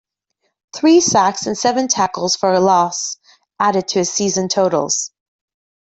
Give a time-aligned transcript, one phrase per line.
[0.75, 3.17] Three sacks and seven tackles for a loss
[3.59, 5.11] added to his season totals.